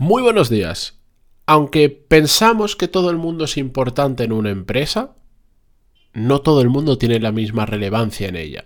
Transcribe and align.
Muy 0.00 0.22
buenos 0.22 0.48
días. 0.48 1.00
Aunque 1.44 1.88
pensamos 1.88 2.76
que 2.76 2.86
todo 2.86 3.10
el 3.10 3.16
mundo 3.16 3.46
es 3.46 3.56
importante 3.56 4.22
en 4.22 4.30
una 4.30 4.50
empresa, 4.50 5.16
no 6.12 6.40
todo 6.40 6.60
el 6.60 6.68
mundo 6.68 6.98
tiene 6.98 7.18
la 7.18 7.32
misma 7.32 7.66
relevancia 7.66 8.28
en 8.28 8.36
ella. 8.36 8.64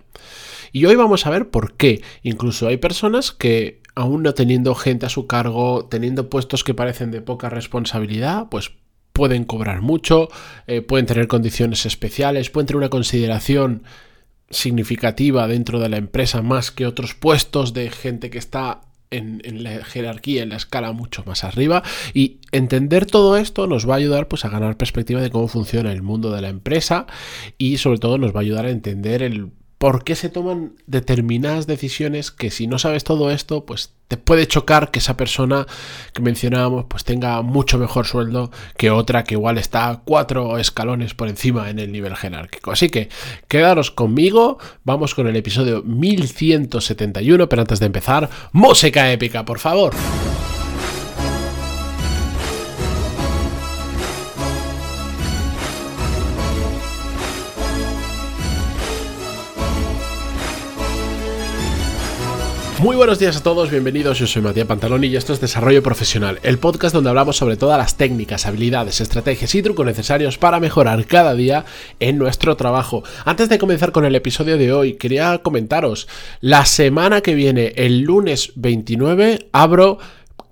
Y 0.72 0.84
hoy 0.84 0.95
vamos 0.95 1.24
a 1.24 1.30
ver 1.30 1.48
por 1.48 1.79
qué. 1.79 2.03
Incluso 2.22 2.68
hay 2.68 2.76
personas 2.76 3.32
que, 3.32 3.80
aún 3.95 4.22
no 4.22 4.34
teniendo 4.34 4.74
gente 4.74 5.06
a 5.06 5.08
su 5.08 5.26
cargo, 5.26 5.87
teniendo 5.87 6.29
puestos 6.29 6.64
que 6.64 6.74
parecen 6.74 7.10
de 7.10 7.22
poca 7.22 7.49
responsabilidad, 7.49 8.49
pues 8.51 8.72
pueden 9.14 9.44
cobrar 9.44 9.80
mucho, 9.80 10.28
eh, 10.67 10.83
pueden 10.83 11.06
tener 11.06 11.28
condiciones 11.28 11.87
especiales, 11.87 12.51
pueden 12.51 12.67
tener 12.67 12.78
una 12.78 12.90
consideración 12.90 13.85
significativa 14.51 15.49
dentro 15.49 15.80
de 15.80 15.88
la 15.88 15.96
empresa 15.96 16.42
más 16.42 16.70
que 16.70 16.87
otros 16.87 17.14
puestos 17.14 17.73
de 17.73 17.91
gente 17.91 18.28
que 18.28 18.37
está 18.37 18.83
en, 19.12 19.62
la 19.62 19.84
jerarquía, 19.84 20.42
en 20.42 20.51
la 20.51 20.56
escala 20.56 20.92
mucho 20.92 21.23
más 21.27 21.45
arriba. 21.45 21.83
Y 22.15 22.38
entender 22.51 23.06
todo 23.06 23.36
esto 23.36 23.66
nos 23.66 23.88
va 23.88 23.95
a 23.95 23.98
ayudar 23.98 24.28
pues, 24.28 24.45
a 24.45 24.48
ganar 24.48 24.77
perspectiva 24.77 25.20
de 25.20 25.30
cómo 25.30 25.48
funciona 25.48 25.92
el 25.92 26.02
mundo 26.02 26.32
de 26.32 26.42
la 26.42 26.48
empresa 26.48 27.06
y 27.59 27.77
sobre 27.77 27.98
todo 27.98 28.19
nos 28.19 28.34
va 28.34 28.41
a 28.41 28.42
ayudar 28.42 28.66
a 28.66 28.70
entender 28.70 29.22
el 29.22 29.50
por 29.82 30.04
qué 30.04 30.14
se 30.14 30.28
toman 30.28 30.74
determinadas 30.86 31.66
decisiones 31.66 32.30
que 32.30 32.52
si 32.52 32.68
no 32.68 32.78
sabes 32.78 33.02
todo 33.02 33.32
esto, 33.32 33.66
pues 33.66 33.92
te 34.06 34.16
puede 34.16 34.46
chocar 34.46 34.92
que 34.92 35.00
esa 35.00 35.16
persona 35.16 35.66
que 36.14 36.22
mencionábamos 36.22 36.84
pues 36.88 37.02
tenga 37.02 37.42
mucho 37.42 37.78
mejor 37.78 38.06
sueldo 38.06 38.52
que 38.77 38.92
otra 38.92 39.24
que 39.24 39.34
igual 39.34 39.58
está 39.58 40.02
cuatro 40.05 40.56
escalones 40.58 41.14
por 41.14 41.28
encima 41.28 41.68
en 41.68 41.80
el 41.80 41.91
nivel 41.91 42.14
jerárquico. 42.14 42.70
Así 42.70 42.91
que 42.91 43.08
quedaros 43.48 43.91
conmigo, 43.91 44.58
vamos 44.84 45.16
con 45.16 45.27
el 45.27 45.34
episodio 45.34 45.83
1171, 45.83 47.48
pero 47.48 47.62
antes 47.62 47.80
de 47.80 47.86
empezar, 47.86 48.30
música 48.52 49.10
épica, 49.10 49.44
por 49.44 49.58
favor. 49.58 49.96
Muy 62.83 62.97
buenos 62.97 63.20
días 63.20 63.36
a 63.36 63.42
todos, 63.44 63.70
bienvenidos, 63.70 64.19
yo 64.19 64.27
soy 64.27 64.42
Matías 64.42 64.66
Pantaloni 64.66 65.06
y 65.06 65.14
esto 65.14 65.33
es 65.33 65.41
Desarrollo 65.41 65.84
Profesional, 65.84 66.41
el 66.42 66.58
podcast 66.58 66.92
donde 66.92 67.11
hablamos 67.11 67.36
sobre 67.36 67.56
todas 67.56 67.78
las 67.78 67.97
técnicas, 67.97 68.44
habilidades, 68.44 69.00
estrategias 69.00 69.55
y 69.55 69.62
trucos 69.62 69.86
necesarios 69.86 70.36
para 70.36 70.58
mejorar 70.58 71.06
cada 71.06 71.34
día 71.34 71.64
en 72.00 72.19
nuestro 72.19 72.56
trabajo. 72.56 73.05
Antes 73.25 73.48
de 73.48 73.60
comenzar 73.60 73.92
con 73.92 74.05
el 74.05 74.16
episodio 74.16 74.58
de 74.58 74.72
hoy, 74.72 74.94
quería 74.94 75.38
comentaros, 75.38 76.08
la 76.41 76.66
semana 76.66 77.20
que 77.20 77.36
viene, 77.36 77.72
el 77.77 78.00
lunes 78.00 78.50
29, 78.56 79.47
abro 79.53 79.98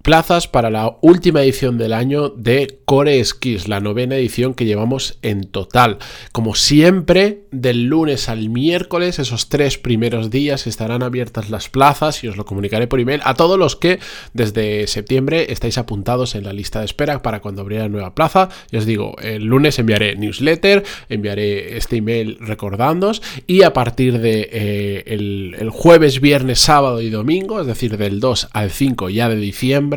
plazas 0.02 0.48
para 0.48 0.70
la 0.70 0.96
última 1.02 1.42
edición 1.42 1.78
del 1.78 1.92
año 1.92 2.30
de 2.30 2.78
Core 2.84 3.22
Skills, 3.24 3.68
la 3.68 3.80
novena 3.80 4.16
edición 4.16 4.54
que 4.54 4.64
llevamos 4.64 5.18
en 5.22 5.44
total. 5.44 5.98
Como 6.32 6.54
siempre, 6.54 7.42
del 7.50 7.84
lunes 7.84 8.28
al 8.28 8.48
miércoles, 8.48 9.18
esos 9.18 9.48
tres 9.48 9.78
primeros 9.78 10.30
días 10.30 10.66
estarán 10.66 11.02
abiertas 11.02 11.50
las 11.50 11.68
plazas 11.68 12.24
y 12.24 12.28
os 12.28 12.36
lo 12.36 12.44
comunicaré 12.44 12.86
por 12.86 13.00
email 13.00 13.20
a 13.24 13.34
todos 13.34 13.58
los 13.58 13.76
que 13.76 14.00
desde 14.32 14.86
septiembre 14.86 15.52
estáis 15.52 15.78
apuntados 15.78 16.34
en 16.34 16.44
la 16.44 16.52
lista 16.52 16.80
de 16.80 16.86
espera 16.86 17.22
para 17.22 17.40
cuando 17.40 17.62
abrirá 17.62 17.82
la 17.82 17.88
nueva 17.88 18.14
plaza. 18.14 18.48
Y 18.70 18.76
os 18.76 18.86
digo, 18.86 19.16
el 19.22 19.44
lunes 19.44 19.78
enviaré 19.78 20.16
newsletter, 20.16 20.82
enviaré 21.08 21.76
este 21.76 21.96
email 21.96 22.38
recordándos 22.40 23.22
y 23.46 23.62
a 23.62 23.72
partir 23.72 24.18
de 24.18 24.48
eh, 24.50 25.04
el 25.06 25.70
jueves, 25.70 26.20
viernes, 26.20 26.60
sábado 26.60 27.00
y 27.00 27.10
domingo, 27.10 27.60
es 27.60 27.66
decir, 27.66 27.96
del 27.96 28.20
2 28.20 28.48
al 28.52 28.70
5 28.70 29.10
ya 29.10 29.28
de 29.28 29.36
diciembre, 29.36 29.90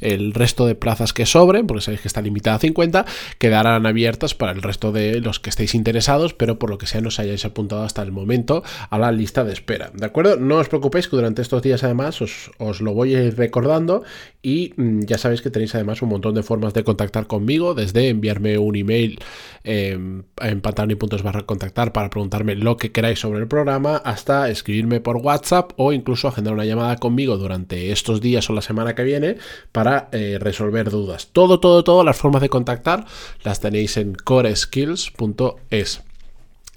el 0.00 0.34
resto 0.34 0.66
de 0.66 0.74
plazas 0.74 1.12
que 1.12 1.26
sobren, 1.26 1.66
porque 1.66 1.82
sabéis 1.82 2.02
que 2.02 2.08
está 2.08 2.20
limitada 2.20 2.56
a 2.56 2.60
50, 2.60 3.06
quedarán 3.38 3.86
abiertas 3.86 4.34
para 4.34 4.52
el 4.52 4.62
resto 4.62 4.92
de 4.92 5.20
los 5.20 5.40
que 5.40 5.50
estéis 5.50 5.74
interesados, 5.74 6.34
pero 6.34 6.58
por 6.58 6.70
lo 6.70 6.78
que 6.78 6.86
sea 6.86 7.00
no 7.00 7.08
os 7.08 7.18
hayáis 7.18 7.44
apuntado 7.44 7.82
hasta 7.82 8.02
el 8.02 8.12
momento 8.12 8.62
a 8.90 8.98
la 8.98 9.12
lista 9.12 9.44
de 9.44 9.52
espera. 9.52 9.90
¿De 9.94 10.06
acuerdo? 10.06 10.36
No 10.36 10.56
os 10.56 10.68
preocupéis 10.68 11.08
que 11.08 11.16
durante 11.16 11.42
estos 11.42 11.62
días 11.62 11.84
además 11.84 12.20
os, 12.22 12.80
lo 12.80 12.94
voy 12.94 13.14
a 13.14 13.22
ir 13.22 13.36
recordando 13.36 14.02
y 14.42 14.72
mm, 14.76 15.00
ya 15.00 15.18
sabéis 15.18 15.42
que 15.42 15.50
tenéis 15.50 15.74
además 15.74 16.02
un 16.02 16.08
montón 16.08 16.34
de 16.34 16.42
formas 16.42 16.74
de 16.74 16.84
contactar 16.84 17.26
conmigo, 17.26 17.74
desde 17.74 18.08
enviarme 18.08 18.58
un 18.58 18.76
email 18.76 19.18
eh, 19.64 19.98
en 20.40 20.60
pantaloni.es 20.60 21.22
barra 21.22 21.42
contactar 21.42 21.92
para 21.92 22.10
preguntarme 22.10 22.54
lo 22.56 22.76
que 22.76 22.92
queráis 22.92 23.20
sobre 23.20 23.40
el 23.40 23.48
programa, 23.48 23.96
hasta 23.96 24.50
escribirme 24.50 25.00
por 25.00 25.16
WhatsApp 25.16 25.72
o 25.76 25.92
incluso 25.92 26.28
agendar 26.28 26.54
una 26.54 26.64
llamada 26.64 26.96
conmigo 26.96 27.36
durante 27.36 27.92
estos 27.92 28.20
días 28.20 28.48
o 28.50 28.52
la 28.52 28.62
semana 28.62 28.94
que 28.94 29.04
viene 29.04 29.31
para 29.72 30.08
eh, 30.12 30.38
resolver 30.40 30.90
dudas. 30.90 31.28
Todo, 31.32 31.60
todo, 31.60 31.84
todo, 31.84 32.04
las 32.04 32.16
formas 32.16 32.42
de 32.42 32.48
contactar 32.48 33.06
las 33.42 33.60
tenéis 33.60 33.96
en 33.96 34.14
coreskills.es. 34.14 36.02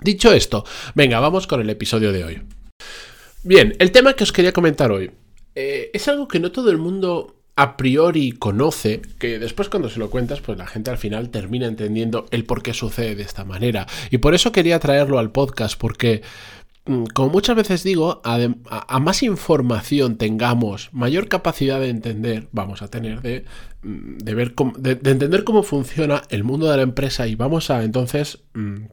Dicho 0.01 0.33
esto, 0.33 0.66
venga, 0.93 1.19
vamos 1.19 1.47
con 1.47 1.61
el 1.61 1.69
episodio 1.69 2.11
de 2.11 2.23
hoy. 2.23 2.41
Bien, 3.43 3.75
el 3.79 3.91
tema 3.91 4.13
que 4.13 4.23
os 4.23 4.31
quería 4.31 4.51
comentar 4.51 4.91
hoy 4.91 5.11
eh, 5.55 5.89
es 5.93 6.07
algo 6.07 6.27
que 6.27 6.39
no 6.39 6.51
todo 6.51 6.69
el 6.71 6.77
mundo 6.77 7.35
a 7.55 7.77
priori 7.77 8.33
conoce, 8.33 9.01
que 9.17 9.39
después 9.39 9.69
cuando 9.69 9.89
se 9.89 9.99
lo 9.99 10.09
cuentas, 10.09 10.41
pues 10.41 10.57
la 10.57 10.67
gente 10.67 10.91
al 10.91 10.97
final 10.97 11.29
termina 11.29 11.67
entendiendo 11.67 12.25
el 12.31 12.43
por 12.43 12.61
qué 12.61 12.73
sucede 12.73 13.16
de 13.16 13.23
esta 13.23 13.45
manera. 13.45 13.87
Y 14.11 14.17
por 14.17 14.35
eso 14.35 14.51
quería 14.51 14.79
traerlo 14.79 15.19
al 15.19 15.31
podcast, 15.31 15.79
porque 15.79 16.22
como 17.13 17.29
muchas 17.29 17.56
veces 17.56 17.84
digo, 17.84 18.22
a, 18.23 19.00
más 19.00 19.23
información 19.23 20.18
tengamos, 20.18 20.90
mayor 20.94 21.28
capacidad 21.28 21.79
de 21.79 21.90
entender 21.90 22.47
vamos 22.51 22.84
a 22.84 22.90
tener 22.90 23.22
de, 23.22 23.46
mm, 23.81 24.18
ver 24.23 24.53
de, 24.78 24.91
entender 25.12 25.44
cómo 25.44 25.63
funciona 25.63 26.22
el 26.29 26.44
mundo 26.44 26.69
de 26.69 26.78
la 26.78 26.84
empresa 26.84 27.28
y 27.28 27.34
vamos 27.34 27.72
a 27.72 27.84
entonces 27.84 28.44
mm, 28.53 28.84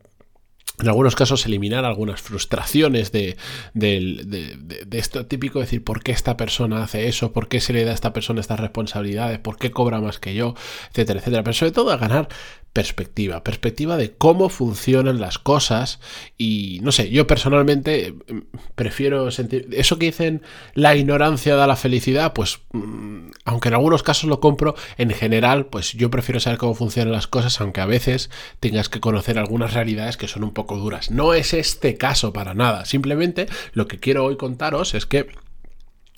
en 0.81 0.89
algunos 0.89 1.15
casos 1.15 1.45
eliminar 1.45 1.85
algunas 1.85 2.23
frustraciones 2.23 3.13
de, 3.13 3.37
de, 3.75 4.87
esto 4.93 5.27
típico, 5.27 5.61
decir, 5.61 5.85
¿por 5.85 6.03
qué 6.03 6.13
esta 6.13 6.37
persona 6.37 6.83
hace 6.83 7.09
eso? 7.09 7.33
¿Por 7.33 7.47
qué 7.49 7.61
se 7.61 7.73
le 7.73 7.85
da 7.85 7.93
a 7.93 7.95
esta 7.95 8.13
persona 8.13 8.41
estas 8.41 8.59
responsabilidades? 8.59 9.39
¿Por 9.39 9.59
qué 9.59 9.71
cobra 9.71 10.01
más 10.01 10.19
que 10.19 10.35
yo? 10.35 10.55
Etcétera, 10.91 11.21
etcétera. 11.21 11.45
Pero 11.45 11.55
sobre 11.55 11.73
todo 11.73 11.93
a 11.93 11.99
ganar 11.99 12.29
perspectiva, 12.73 13.45
perspectiva 13.45 13.97
de 13.99 14.13
cómo 14.13 14.49
funcionan 14.49 15.21
las 15.21 15.39
cosas 15.39 16.01
y 16.39 16.81
no 16.83 16.91
sé, 16.91 17.11
yo 17.11 17.27
personalmente 17.27 18.13
mm, 18.13 18.39
prefiero 18.75 19.31
sentir 19.31 19.69
eso 19.73 19.99
que 19.99 20.07
dicen 20.07 20.43
la 20.75 20.97
ignorancia 20.97 21.55
da 21.55 21.67
la 21.67 21.77
felicidad, 21.77 22.33
pues 22.33 22.61
mm, 22.73 23.29
aunque 23.45 23.69
en 23.69 23.75
algunos 23.75 24.03
casos 24.03 24.25
lo 24.25 24.41
compro, 24.41 24.75
en 24.97 25.11
general 25.11 25.67
pues 25.67 25.93
yo 25.93 26.11
prefiero 26.11 26.41
saber 26.41 26.59
cómo 26.59 26.75
funcionan 26.75 27.13
las 27.13 27.27
cosas, 27.27 27.61
aunque 27.61 27.83
a 27.83 27.87
veces 27.87 28.31
tengas 28.59 28.89
que 28.89 29.01
conocer 29.01 29.39
algunas 29.39 29.75
realidades 29.75 30.17
que 30.17 30.29
son 30.29 30.43
un 30.43 30.53
poco 30.53 30.79
duras. 30.79 31.11
No 31.11 31.35
es 31.35 31.53
este 31.53 31.99
caso 31.99 32.33
para 32.33 32.55
nada, 32.55 32.87
simplemente 32.87 33.47
lo 33.75 33.87
que 33.87 33.99
quiero 33.99 34.25
hoy 34.25 34.39
contaros 34.39 34.95
es 34.95 35.05
que 35.05 35.27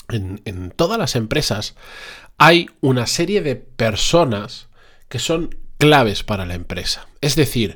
en, 0.08 0.40
en 0.44 0.70
todas 0.70 0.98
las 0.98 1.16
empresas 1.16 1.74
hay 2.38 2.70
una 2.80 3.06
serie 3.06 3.42
de 3.42 3.56
personas 3.56 4.68
que 5.08 5.18
son 5.18 5.63
claves 5.84 6.22
para 6.22 6.46
la 6.46 6.54
empresa. 6.54 7.06
Es 7.20 7.36
decir, 7.36 7.74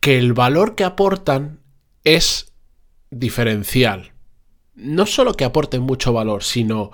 que 0.00 0.18
el 0.18 0.32
valor 0.32 0.74
que 0.74 0.82
aportan 0.82 1.60
es 2.02 2.52
diferencial. 3.12 4.12
No 4.74 5.06
solo 5.06 5.34
que 5.34 5.44
aporten 5.44 5.82
mucho 5.82 6.12
valor, 6.12 6.42
sino 6.42 6.90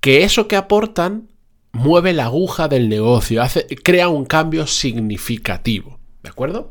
que 0.00 0.22
eso 0.22 0.46
que 0.46 0.54
aportan 0.54 1.28
mueve 1.72 2.12
la 2.12 2.26
aguja 2.26 2.68
del 2.68 2.88
negocio, 2.88 3.42
hace, 3.42 3.66
crea 3.66 4.06
un 4.06 4.26
cambio 4.26 4.68
significativo. 4.68 5.98
¿De 6.22 6.28
acuerdo? 6.28 6.70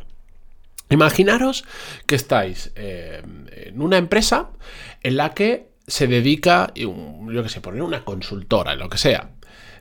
Imaginaros 0.90 1.66
que 2.08 2.16
estáis 2.16 2.72
eh, 2.78 3.22
en 3.52 3.82
una 3.82 3.98
empresa 3.98 4.52
en 5.02 5.18
la 5.18 5.34
que 5.34 5.74
se 5.88 6.08
dedica, 6.08 6.72
yo 6.74 7.44
que 7.44 7.50
sé, 7.50 7.60
poner 7.60 7.82
una 7.82 8.06
consultora, 8.06 8.76
lo 8.76 8.88
que 8.88 8.98
sea 8.98 9.30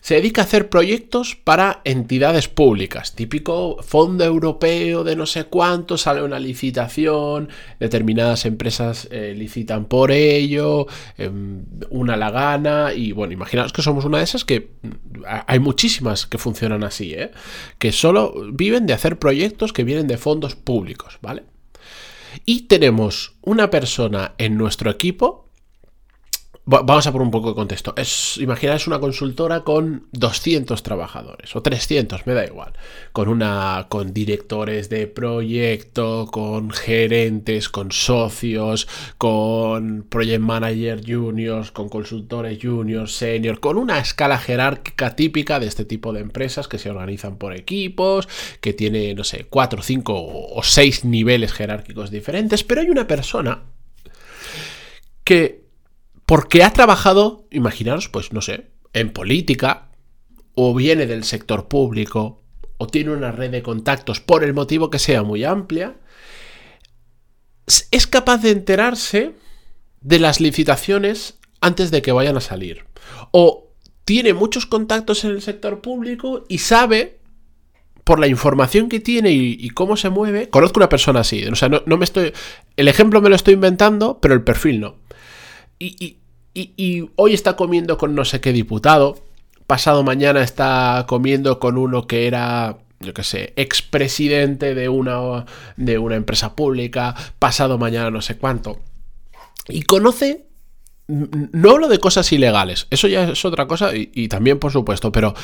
se 0.02 0.16
dedica 0.16 0.42
a 0.42 0.44
hacer 0.44 0.68
proyectos 0.68 1.36
para 1.36 1.80
entidades 1.84 2.48
públicas. 2.48 3.14
Típico 3.14 3.78
fondo 3.82 4.24
europeo 4.24 5.04
de 5.04 5.14
no 5.14 5.26
sé 5.26 5.44
cuánto, 5.44 5.96
sale 5.96 6.22
una 6.22 6.40
licitación, 6.40 7.48
determinadas 7.78 8.44
empresas 8.44 9.06
eh, 9.12 9.32
licitan 9.36 9.84
por 9.84 10.10
ello, 10.10 10.88
em, 11.16 11.64
una 11.90 12.16
la 12.16 12.32
gana, 12.32 12.92
y 12.92 13.12
bueno, 13.12 13.32
imaginaos 13.32 13.72
que 13.72 13.82
somos 13.82 14.04
una 14.04 14.18
de 14.18 14.24
esas 14.24 14.44
que 14.44 14.72
mm, 14.82 15.22
hay 15.46 15.60
muchísimas 15.60 16.26
que 16.26 16.36
funcionan 16.36 16.82
así, 16.82 17.14
¿eh? 17.14 17.30
que 17.78 17.92
solo 17.92 18.34
viven 18.52 18.86
de 18.86 18.94
hacer 18.94 19.20
proyectos 19.20 19.72
que 19.72 19.84
vienen 19.84 20.08
de 20.08 20.18
fondos 20.18 20.56
públicos, 20.56 21.18
¿vale? 21.22 21.44
Y 22.44 22.62
tenemos 22.62 23.34
una 23.42 23.70
persona 23.70 24.34
en 24.38 24.56
nuestro 24.56 24.90
equipo 24.90 25.41
vamos 26.64 27.06
a 27.06 27.12
por 27.12 27.22
un 27.22 27.30
poco 27.30 27.48
de 27.48 27.54
contexto. 27.56 27.92
Es, 27.96 28.38
imaginaos 28.38 28.86
una 28.86 29.00
consultora 29.00 29.64
con 29.64 30.06
200 30.12 30.82
trabajadores 30.82 31.54
o 31.56 31.62
300, 31.62 32.26
me 32.26 32.34
da 32.34 32.46
igual. 32.46 32.72
Con 33.12 33.28
una 33.28 33.86
con 33.88 34.12
directores 34.12 34.88
de 34.88 35.08
proyecto, 35.08 36.28
con 36.30 36.70
gerentes, 36.70 37.68
con 37.68 37.90
socios, 37.90 38.86
con 39.18 40.06
project 40.08 40.40
manager 40.40 41.02
juniors, 41.04 41.72
con 41.72 41.88
consultores 41.88 42.58
juniors, 42.62 43.12
senior, 43.12 43.58
con 43.58 43.76
una 43.76 43.98
escala 43.98 44.38
jerárquica 44.38 45.16
típica 45.16 45.58
de 45.58 45.66
este 45.66 45.84
tipo 45.84 46.12
de 46.12 46.20
empresas 46.20 46.68
que 46.68 46.78
se 46.78 46.90
organizan 46.90 47.38
por 47.38 47.54
equipos, 47.54 48.28
que 48.60 48.72
tiene, 48.72 49.14
no 49.14 49.24
sé, 49.24 49.46
4, 49.50 49.82
5 49.82 50.14
o 50.14 50.62
6 50.62 51.04
niveles 51.06 51.52
jerárquicos 51.52 52.10
diferentes, 52.12 52.62
pero 52.62 52.82
hay 52.82 52.90
una 52.90 53.08
persona 53.08 53.64
que 55.24 55.61
porque 56.32 56.64
ha 56.64 56.72
trabajado, 56.72 57.46
imaginaros, 57.50 58.08
pues 58.08 58.32
no 58.32 58.40
sé, 58.40 58.70
en 58.94 59.12
política, 59.12 59.90
o 60.54 60.74
viene 60.74 61.04
del 61.04 61.24
sector 61.24 61.68
público, 61.68 62.42
o 62.78 62.86
tiene 62.86 63.10
una 63.10 63.32
red 63.32 63.50
de 63.50 63.62
contactos 63.62 64.20
por 64.20 64.42
el 64.42 64.54
motivo 64.54 64.88
que 64.88 64.98
sea 64.98 65.24
muy 65.24 65.44
amplia, 65.44 65.96
es 67.66 68.06
capaz 68.06 68.38
de 68.38 68.48
enterarse 68.48 69.32
de 70.00 70.18
las 70.20 70.40
licitaciones 70.40 71.38
antes 71.60 71.90
de 71.90 72.00
que 72.00 72.12
vayan 72.12 72.38
a 72.38 72.40
salir. 72.40 72.86
O 73.30 73.74
tiene 74.06 74.32
muchos 74.32 74.64
contactos 74.64 75.26
en 75.26 75.32
el 75.32 75.42
sector 75.42 75.82
público 75.82 76.46
y 76.48 76.60
sabe, 76.60 77.20
por 78.04 78.18
la 78.18 78.26
información 78.26 78.88
que 78.88 79.00
tiene 79.00 79.32
y, 79.32 79.68
cómo 79.68 79.98
se 79.98 80.08
mueve, 80.08 80.48
conozco 80.48 80.80
una 80.80 80.88
persona 80.88 81.20
así. 81.20 81.44
O 81.44 81.56
sea, 81.56 81.68
no, 81.68 81.96
me 81.98 82.04
estoy. 82.06 82.32
El 82.78 82.88
ejemplo 82.88 83.20
me 83.20 83.28
lo 83.28 83.36
estoy 83.36 83.52
inventando, 83.52 84.18
pero 84.18 84.32
el 84.32 84.42
perfil 84.42 84.80
no. 84.80 84.96
y, 85.78 86.21
hoy 87.16 87.34
está 87.34 87.56
comiendo 87.56 87.98
con 87.98 88.14
no 88.14 88.24
sé 88.24 88.40
qué 88.40 88.52
diputado, 88.52 89.18
pasado 89.66 90.02
mañana 90.02 90.42
está 90.42 91.06
comiendo 91.08 91.58
con 91.58 91.78
uno 91.78 92.06
que 92.06 92.26
era 92.26 92.78
yo 93.02 93.14
qué 93.14 93.24
sé, 93.24 93.52
expresidente 93.56 94.74
de 94.74 94.88
una, 94.88 95.44
de 95.76 95.98
una 95.98 96.16
empresa 96.16 96.54
pública, 96.54 97.14
pasado 97.38 97.78
mañana 97.78 98.10
no 98.10 98.22
sé 98.22 98.36
cuánto. 98.36 98.80
Y 99.68 99.82
conoce, 99.82 100.46
no 101.08 101.70
hablo 101.70 101.88
de 101.88 101.98
cosas 101.98 102.32
ilegales, 102.32 102.86
eso 102.90 103.08
ya 103.08 103.30
es 103.30 103.44
otra 103.44 103.66
cosa 103.66 103.94
y, 103.94 104.10
y, 104.14 104.28
también 104.28 104.58
por 104.58 104.72
supuesto, 104.72 105.12
pero 105.12 105.34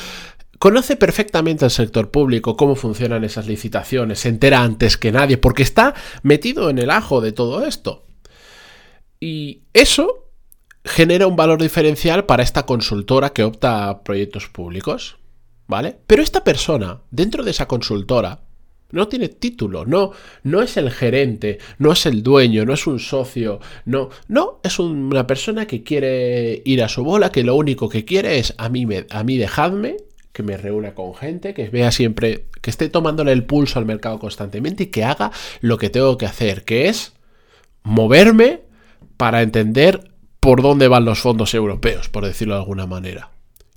conoce 0.57 0.95
perfectamente 0.95 1.65
el 1.65 1.71
sector 1.71 2.11
público, 2.11 2.57
cómo 2.57 2.75
funcionan 2.75 3.23
esas 3.23 3.47
licitaciones, 3.47 4.19
se 4.19 4.29
entera 4.29 4.61
antes 4.61 4.97
que 4.97 5.11
nadie, 5.11 5.37
porque 5.37 5.63
está 5.63 5.93
metido 6.23 6.69
en 6.69 6.79
el 6.79 6.89
ajo 6.89 7.21
de 7.21 7.31
todo 7.31 7.65
esto. 7.65 8.05
Y 9.21 9.63
eso 9.73 10.28
genera 10.83 11.27
un 11.27 11.35
valor 11.35 11.61
diferencial 11.61 12.25
para 12.25 12.43
esta 12.43 12.65
consultora 12.65 13.31
que 13.31 13.43
opta 13.43 13.89
a 13.89 14.03
proyectos 14.03 14.47
públicos, 14.47 15.17
¿vale? 15.67 15.97
Pero 16.07 16.23
esta 16.23 16.43
persona, 16.43 17.01
dentro 17.11 17.43
de 17.43 17.51
esa 17.51 17.67
consultora, 17.67 18.41
no 18.91 19.07
tiene 19.07 19.29
título, 19.29 19.85
no, 19.85 20.11
no 20.43 20.61
es 20.61 20.77
el 20.77 20.89
gerente, 20.89 21.59
no 21.77 21.91
es 21.91 22.05
el 22.05 22.23
dueño, 22.23 22.65
no 22.65 22.73
es 22.73 22.87
un 22.87 22.99
socio, 22.99 23.59
no, 23.85 24.09
no, 24.27 24.59
es 24.63 24.79
una 24.79 25.27
persona 25.27 25.67
que 25.67 25.83
quiere 25.83 26.61
ir 26.65 26.83
a 26.83 26.89
su 26.89 27.03
bola, 27.03 27.31
que 27.31 27.43
lo 27.43 27.55
único 27.55 27.87
que 27.87 28.03
quiere 28.03 28.39
es 28.39 28.55
a 28.57 28.69
mí, 28.69 28.87
a 29.09 29.23
mí 29.23 29.37
dejadme, 29.37 29.97
que 30.33 30.43
me 30.43 30.57
reúna 30.57 30.95
con 30.95 31.13
gente, 31.13 31.53
que 31.53 31.69
vea 31.69 31.91
siempre, 31.91 32.45
que 32.61 32.69
esté 32.69 32.89
tomándole 32.89 33.31
el 33.31 33.45
pulso 33.45 33.77
al 33.77 33.85
mercado 33.85 34.19
constantemente 34.19 34.83
y 34.83 34.87
que 34.87 35.03
haga 35.03 35.31
lo 35.61 35.77
que 35.77 35.89
tengo 35.89 36.17
que 36.17 36.25
hacer, 36.25 36.63
que 36.63 36.87
es 36.87 37.13
moverme 37.83 38.61
para 39.17 39.41
entender 39.41 40.08
por 40.39 40.61
dónde 40.61 40.87
van 40.87 41.05
los 41.05 41.19
fondos 41.19 41.53
europeos, 41.53 42.09
por 42.09 42.25
decirlo 42.25 42.55
de 42.55 42.61
alguna 42.61 42.85
manera. 42.85 43.31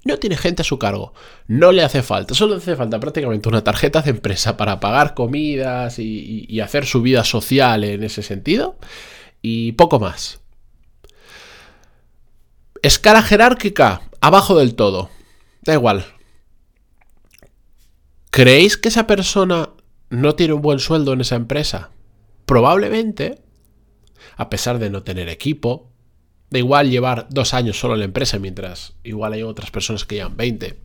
No 0.04 0.18
tiene 0.18 0.36
gente 0.36 0.62
a 0.62 0.64
su 0.64 0.78
cargo, 0.78 1.12
no 1.46 1.70
le 1.70 1.84
hace 1.84 2.02
falta, 2.02 2.34
solo 2.34 2.54
le 2.54 2.62
hace 2.62 2.74
falta 2.74 2.98
prácticamente 2.98 3.48
una 3.48 3.62
tarjeta 3.62 4.02
de 4.02 4.10
empresa 4.10 4.56
para 4.56 4.80
pagar 4.80 5.14
comidas 5.14 5.98
y, 5.98 6.60
hacer 6.60 6.86
su 6.86 7.02
vida 7.02 7.22
social 7.24 7.84
en 7.84 8.02
ese 8.02 8.22
sentido, 8.22 8.76
y 9.42 9.72
poco 9.72 10.00
más. 10.00 10.40
Escala 12.82 13.22
jerárquica, 13.22 14.02
abajo 14.20 14.58
del 14.58 14.74
todo, 14.74 15.08
da 15.62 15.74
igual. 15.74 16.04
¿Creéis 18.30 18.76
que 18.76 18.88
esa 18.88 19.06
persona 19.06 19.70
no 20.10 20.34
tiene 20.34 20.54
un 20.54 20.62
buen 20.62 20.80
sueldo 20.80 21.12
en 21.12 21.20
esa 21.20 21.36
empresa? 21.36 21.90
Probablemente, 22.44 23.40
a 24.36 24.50
pesar 24.50 24.80
de 24.80 24.90
no 24.90 25.04
tener 25.04 25.28
equipo, 25.28 25.91
Da 26.52 26.58
igual 26.58 26.90
llevar 26.90 27.28
dos 27.30 27.54
años 27.54 27.80
solo 27.80 27.94
en 27.94 28.00
la 28.00 28.04
empresa, 28.04 28.38
mientras 28.38 28.92
igual 29.04 29.32
hay 29.32 29.42
otras 29.42 29.70
personas 29.70 30.04
que 30.04 30.16
llevan 30.16 30.36
20, 30.36 30.76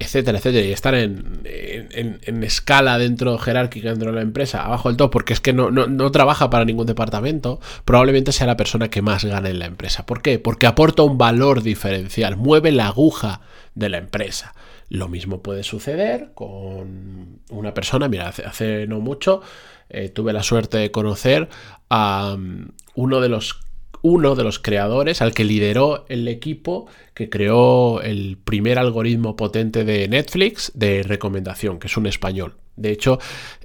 etcétera, 0.00 0.38
etcétera, 0.38 0.66
y 0.66 0.72
estar 0.72 0.96
en, 0.96 2.42
escala 2.42 2.98
dentro 2.98 3.38
jerárquica 3.38 3.90
dentro 3.90 4.10
de 4.10 4.16
la 4.16 4.22
empresa, 4.22 4.64
abajo 4.64 4.88
del 4.88 4.96
todo, 4.96 5.10
porque 5.10 5.32
es 5.32 5.40
que 5.40 5.52
no, 5.52 5.70
no, 5.70 6.10
trabaja 6.10 6.50
para 6.50 6.64
ningún 6.64 6.86
departamento, 6.86 7.60
probablemente 7.84 8.32
sea 8.32 8.48
la 8.48 8.56
persona 8.56 8.88
que 8.88 9.00
más 9.00 9.24
gane 9.24 9.50
en 9.50 9.60
la 9.60 9.66
empresa. 9.66 10.06
¿Por 10.06 10.22
qué? 10.22 10.40
Porque 10.40 10.66
aporta 10.66 11.04
un 11.04 11.18
valor 11.18 11.62
diferencial, 11.62 12.36
mueve 12.36 12.72
la 12.72 12.88
aguja 12.88 13.42
de 13.76 13.90
la 13.90 13.98
empresa. 13.98 14.56
Lo 14.88 15.06
mismo 15.06 15.40
puede 15.40 15.62
suceder 15.62 16.32
con 16.34 17.42
una 17.48 17.74
persona, 17.74 18.08
mira, 18.08 18.28
hace, 18.28 18.88
no 18.88 18.98
mucho 18.98 19.40
eh, 19.88 20.08
tuve 20.08 20.32
la 20.32 20.42
suerte 20.42 20.78
de 20.78 20.90
conocer 20.90 21.48
a 21.88 22.34
um, 22.34 22.70
uno 22.96 23.20
de 23.20 23.28
los 23.28 23.63
uno 24.04 24.34
de 24.34 24.44
los 24.44 24.58
creadores, 24.58 25.22
al 25.22 25.32
que 25.32 25.44
lideró 25.44 26.04
el 26.10 26.28
equipo 26.28 26.86
que 27.14 27.30
creó 27.30 28.02
el 28.02 28.36
primer 28.36 28.78
algoritmo 28.78 29.34
potente 29.34 29.82
de 29.82 30.06
Netflix 30.08 30.70
de 30.74 31.02
recomendación, 31.02 31.78
que 31.78 31.86
es 31.86 31.96
un 31.96 32.06
español. 32.06 32.52
De 32.76 32.92
hecho, 32.92 33.18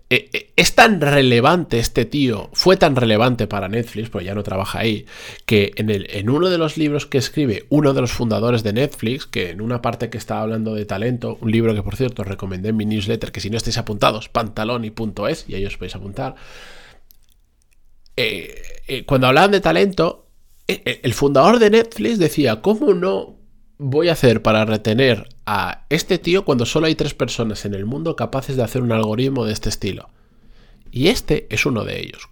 eh, 0.10 0.30
eh, 0.32 0.54
es 0.56 0.76
tan 0.76 1.02
relevante 1.02 1.78
este 1.78 2.06
tío, 2.06 2.50
fue 2.54 2.78
tan 2.78 2.96
relevante 2.96 3.48
para 3.48 3.68
Netflix, 3.68 4.10
pues 4.10 4.26
ya 4.26 4.34
no 4.34 4.42
trabaja 4.42 4.80
ahí, 4.80 5.06
que 5.46 5.74
en, 5.76 5.90
el, 5.90 6.08
en 6.10 6.30
uno 6.30 6.50
de 6.50 6.58
los 6.58 6.78
libros 6.78 7.06
que 7.06 7.18
escribe 7.18 7.66
uno 7.68 7.94
de 7.94 8.00
los 8.00 8.14
fundadores 8.14 8.64
de 8.64 8.72
Netflix, 8.72 9.26
que 9.26 9.50
en 9.50 9.60
una 9.60 9.82
parte 9.82 10.10
que 10.10 10.18
estaba 10.18 10.44
hablando 10.44 10.74
de 10.74 10.86
talento, 10.86 11.38
un 11.42 11.52
libro 11.52 11.76
que 11.76 11.84
por 11.84 11.98
cierto 11.98 12.24
recomendé 12.24 12.70
en 12.70 12.78
mi 12.78 12.86
newsletter, 12.86 13.34
que 13.34 13.42
si 13.42 13.50
no 13.50 13.58
estáis 13.58 13.78
apuntados, 13.78 14.30
pantaloni.es, 14.30 15.50
y 15.50 15.56
ahí 15.56 15.66
os 15.66 15.76
podéis 15.76 15.98
apuntar, 15.98 16.36
eh, 18.16 19.04
cuando 19.06 19.28
hablaban 19.28 19.52
de 19.52 19.60
talento, 19.60 20.28
e, 20.28 20.28
e, 20.28 20.29
el 20.70 21.14
fundador 21.14 21.60
de 21.60 21.70
Netflix 21.72 22.20
decía, 22.20 22.62
¿cómo 22.62 22.94
no 22.94 23.38
voy 23.78 24.10
a 24.10 24.14
hacer 24.14 24.42
para 24.42 24.66
retener 24.66 25.28
a 25.46 25.86
este 25.90 26.18
tío 26.20 26.46
cuando 26.46 26.66
solo 26.66 26.88
hay 26.88 26.96
tres 26.96 27.14
personas 27.14 27.66
en 27.66 27.74
el 27.74 27.86
mundo 27.86 28.16
capaces 28.16 28.56
de 28.56 28.64
hacer 28.64 28.82
un 28.82 28.92
algoritmo 28.92 29.46
de 29.46 29.54
este 29.54 29.70
estilo? 29.70 30.10
Y 30.92 31.08
este 31.08 31.48
es 31.50 31.66
uno 31.66 31.84
de 31.84 32.00
ellos. 32.00 32.30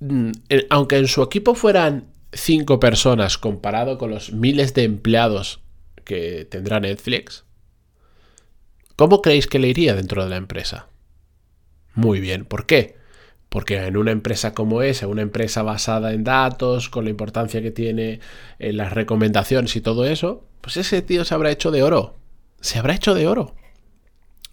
Mm, 0.00 0.32
aunque 0.70 0.96
en 0.98 1.08
su 1.08 1.22
equipo 1.22 1.54
fueran 1.54 2.08
cinco 2.32 2.80
personas 2.80 3.38
comparado 3.38 3.96
con 3.96 4.10
los 4.10 4.32
miles 4.32 4.74
de 4.74 4.84
empleados 4.84 5.60
que 6.04 6.44
tendrá 6.44 6.80
Netflix, 6.80 7.44
¿cómo 8.96 9.22
creéis 9.22 9.46
que 9.46 9.58
le 9.58 9.68
iría 9.68 9.94
dentro 9.94 10.22
de 10.24 10.30
la 10.30 10.36
empresa? 10.36 10.88
Muy 11.94 12.20
bien, 12.20 12.44
¿por 12.44 12.66
qué? 12.66 12.96
Porque 13.54 13.76
en 13.76 13.96
una 13.96 14.10
empresa 14.10 14.52
como 14.52 14.82
esa, 14.82 15.06
una 15.06 15.22
empresa 15.22 15.62
basada 15.62 16.12
en 16.12 16.24
datos, 16.24 16.88
con 16.88 17.04
la 17.04 17.10
importancia 17.10 17.62
que 17.62 17.70
tiene 17.70 18.18
en 18.58 18.76
las 18.76 18.92
recomendaciones 18.92 19.76
y 19.76 19.80
todo 19.80 20.06
eso, 20.06 20.42
pues 20.60 20.76
ese 20.76 21.02
tío 21.02 21.24
se 21.24 21.34
habrá 21.34 21.52
hecho 21.52 21.70
de 21.70 21.84
oro. 21.84 22.16
Se 22.60 22.80
habrá 22.80 22.96
hecho 22.96 23.14
de 23.14 23.28
oro. 23.28 23.54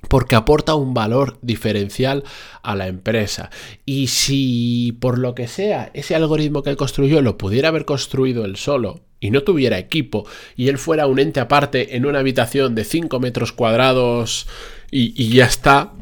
Porque 0.07 0.35
aporta 0.35 0.75
un 0.75 0.93
valor 0.93 1.39
diferencial 1.41 2.23
a 2.61 2.75
la 2.75 2.87
empresa. 2.87 3.49
Y 3.87 4.05
si 4.05 4.95
por 5.01 5.17
lo 5.17 5.33
que 5.33 5.47
sea 5.47 5.89
ese 5.95 6.13
algoritmo 6.13 6.61
que 6.61 6.69
él 6.69 6.77
construyó 6.77 7.23
lo 7.23 7.39
pudiera 7.39 7.69
haber 7.69 7.85
construido 7.85 8.45
él 8.45 8.55
solo 8.55 9.01
y 9.19 9.31
no 9.31 9.41
tuviera 9.41 9.79
equipo 9.79 10.27
y 10.55 10.67
él 10.67 10.77
fuera 10.77 11.07
un 11.07 11.17
ente 11.17 11.39
aparte 11.39 11.95
en 11.95 12.05
una 12.05 12.19
habitación 12.19 12.75
de 12.75 12.83
5 12.83 13.19
metros 13.19 13.51
cuadrados 13.51 14.47
y, 14.91 15.19
y 15.19 15.29
ya 15.29 15.45
está, 15.45 15.93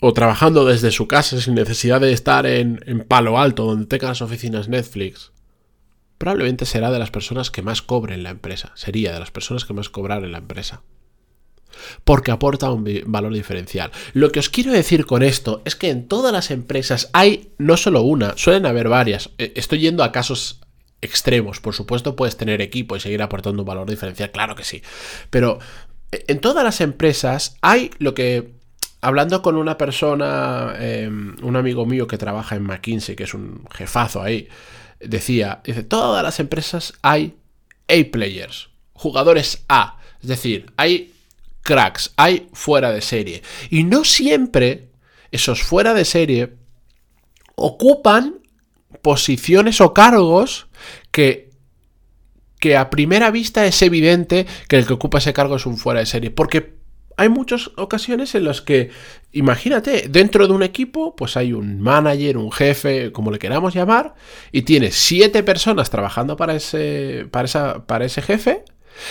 o 0.00 0.12
trabajando 0.12 0.64
desde 0.64 0.90
su 0.90 1.08
casa 1.08 1.40
sin 1.40 1.54
necesidad 1.54 2.00
de 2.00 2.12
estar 2.12 2.46
en, 2.46 3.04
Palo 3.08 3.38
Alto, 3.38 3.64
donde 3.64 3.86
tenga 3.86 4.08
las 4.08 4.22
oficinas 4.22 4.68
Netflix, 4.68 5.32
probablemente 6.18 6.66
será 6.66 6.90
de 6.90 6.98
las 6.98 7.10
personas 7.10 7.50
que 7.50 7.62
más 7.62 7.82
cobren 7.82 8.22
la 8.22 8.30
empresa. 8.30 8.72
Sería 8.74 9.12
de 9.12 9.20
las 9.20 9.30
personas 9.30 9.64
que 9.64 9.72
más 9.72 9.88
cobran 9.88 10.24
en 10.24 10.32
la 10.32 10.38
empresa. 10.38 10.82
Porque 12.04 12.30
aporta 12.30 12.70
un 12.70 12.86
valor 13.06 13.34
diferencial. 13.34 13.90
Lo 14.14 14.32
que 14.32 14.40
os 14.40 14.48
quiero 14.48 14.72
decir 14.72 15.04
con 15.04 15.22
esto 15.22 15.62
es 15.64 15.76
que 15.76 15.90
en 15.90 16.08
todas 16.08 16.32
las 16.32 16.50
empresas 16.50 17.10
hay 17.12 17.52
no 17.58 17.76
solo 17.76 18.02
una, 18.02 18.36
suelen 18.36 18.66
haber 18.66 18.88
varias. 18.88 19.30
E, 19.38 19.52
estoy 19.56 19.80
yendo 19.80 20.02
a 20.02 20.12
casos 20.12 20.60
extremos. 21.02 21.60
Por 21.60 21.74
supuesto, 21.74 22.16
puedes 22.16 22.36
tener 22.36 22.62
equipo 22.62 22.96
y 22.96 23.00
seguir 23.00 23.20
aportando 23.20 23.62
un 23.62 23.66
valor 23.66 23.88
diferencial, 23.88 24.30
claro 24.30 24.54
que 24.54 24.64
sí. 24.64 24.82
Pero 25.28 25.58
e, 26.12 26.24
en 26.28 26.40
todas 26.40 26.64
las 26.64 26.80
empresas 26.80 27.56
hay 27.60 27.90
lo 27.98 28.14
que 28.14 28.55
hablando 29.06 29.40
con 29.40 29.56
una 29.56 29.78
persona, 29.78 30.74
em, 30.80 31.36
un 31.40 31.54
amigo 31.54 31.86
mío 31.86 32.08
que 32.08 32.18
trabaja 32.18 32.56
en 32.56 32.64
McKinsey, 32.64 33.14
que 33.14 33.22
es 33.22 33.34
un 33.34 33.64
jefazo 33.70 34.20
ahí, 34.20 34.48
decía, 34.98 35.60
dice, 35.62 35.84
todas 35.84 36.24
las 36.24 36.40
empresas 36.40 36.92
hay 37.02 37.36
A-players, 37.88 38.68
jugadores 38.94 39.64
A. 39.68 40.00
Es 40.20 40.26
decir, 40.26 40.72
hay 40.76 41.14
cracks, 41.62 42.14
hay 42.16 42.48
fuera 42.52 42.90
de 42.90 43.00
serie. 43.00 43.44
Y 43.70 43.84
no 43.84 44.02
siempre 44.02 44.88
esos 45.30 45.62
fuera 45.62 45.94
de 45.94 46.04
serie 46.04 46.54
ocupan 47.54 48.40
posiciones 49.02 49.80
o 49.80 49.94
cargos 49.94 50.66
que, 51.12 51.50
que 52.58 52.76
a 52.76 52.90
primera 52.90 53.30
vista 53.30 53.66
es 53.66 53.80
evidente 53.82 54.48
que 54.66 54.78
el 54.78 54.86
que 54.86 54.94
ocupa 54.94 55.18
ese 55.18 55.32
cargo 55.32 55.54
es 55.54 55.66
un 55.66 55.76
fuera 55.76 56.00
de 56.00 56.06
serie. 56.06 56.32
Porque 56.32 56.75
hay 57.16 57.28
muchas 57.30 57.70
ocasiones 57.76 58.34
en 58.34 58.44
las 58.44 58.60
que, 58.60 58.90
imagínate, 59.32 60.08
dentro 60.08 60.46
de 60.46 60.52
un 60.52 60.62
equipo, 60.62 61.16
pues 61.16 61.36
hay 61.36 61.54
un 61.54 61.80
manager, 61.80 62.36
un 62.36 62.52
jefe, 62.52 63.10
como 63.10 63.30
le 63.30 63.38
queramos 63.38 63.72
llamar, 63.72 64.14
y 64.52 64.62
tiene 64.62 64.90
siete 64.90 65.42
personas 65.42 65.88
trabajando 65.88 66.36
para 66.36 66.54
ese, 66.54 67.26
para 67.30 67.46
esa, 67.46 67.86
para 67.86 68.04
ese 68.04 68.20
jefe. 68.20 68.64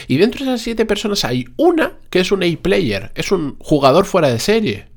Y 0.07 0.17
dentro 0.17 0.45
de 0.45 0.51
esas 0.51 0.61
siete 0.61 0.85
personas 0.85 1.25
hay 1.25 1.45
una 1.57 1.93
que 2.11 2.19
es 2.19 2.31
un 2.31 2.43
A-player, 2.43 3.11
es 3.15 3.31
un 3.31 3.57
jugador 3.59 4.05
fuera 4.05 4.29
de 4.29 4.39
serie. 4.39 4.87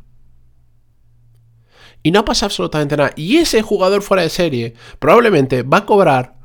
Y 2.02 2.10
no 2.10 2.24
pasa 2.24 2.46
absolutamente 2.46 2.96
nada. 2.96 3.12
Y 3.16 3.38
ese 3.38 3.62
jugador 3.62 4.02
fuera 4.02 4.22
de 4.22 4.30
serie 4.30 4.74
probablemente 4.98 5.62
va 5.62 5.78
a 5.78 5.86
cobrar 5.86 6.36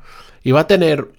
y 0.42 0.52
va 0.52 0.60
a 0.60 0.66
tener 0.66 1.12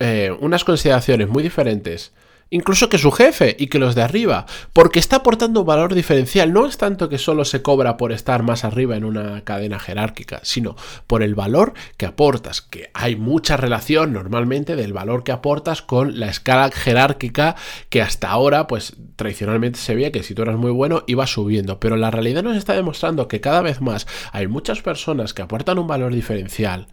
eh, 0.00 0.32
unas 0.40 0.64
consideraciones 0.64 1.28
muy 1.28 1.42
diferentes 1.42 2.12
incluso 2.50 2.88
que 2.88 2.98
su 2.98 3.10
jefe 3.10 3.56
y 3.58 3.68
que 3.68 3.78
los 3.78 3.94
de 3.94 4.02
arriba, 4.02 4.46
porque 4.72 4.98
está 4.98 5.16
aportando 5.16 5.60
un 5.60 5.66
valor 5.66 5.94
diferencial. 5.94 6.52
No 6.52 6.66
es 6.66 6.78
tanto 6.78 7.08
que 7.08 7.18
solo 7.18 7.44
se 7.44 7.62
cobra 7.62 7.96
por 7.96 8.12
estar 8.12 8.42
más 8.42 8.64
arriba 8.64 8.96
en 8.96 9.04
una 9.04 9.42
cadena 9.44 9.78
jerárquica, 9.78 10.40
sino 10.42 10.76
por 11.06 11.22
el 11.22 11.34
valor 11.34 11.74
que 11.96 12.06
aportas, 12.06 12.62
que 12.62 12.90
hay 12.94 13.16
mucha 13.16 13.56
relación 13.56 14.12
normalmente 14.12 14.76
del 14.76 14.92
valor 14.92 15.24
que 15.24 15.32
aportas 15.32 15.82
con 15.82 16.18
la 16.18 16.28
escala 16.28 16.70
jerárquica 16.70 17.56
que 17.88 18.02
hasta 18.02 18.30
ahora, 18.30 18.66
pues 18.66 18.96
tradicionalmente 19.16 19.78
se 19.78 19.94
veía 19.94 20.12
que 20.12 20.22
si 20.22 20.34
tú 20.34 20.42
eras 20.42 20.56
muy 20.56 20.70
bueno 20.70 21.04
iba 21.06 21.26
subiendo, 21.26 21.80
pero 21.80 21.96
la 21.96 22.10
realidad 22.10 22.42
nos 22.42 22.56
está 22.56 22.74
demostrando 22.74 23.28
que 23.28 23.40
cada 23.40 23.62
vez 23.62 23.80
más 23.80 24.06
hay 24.32 24.46
muchas 24.46 24.82
personas 24.82 25.34
que 25.34 25.42
aportan 25.42 25.78
un 25.78 25.86
valor 25.86 26.14
diferencial 26.14 26.88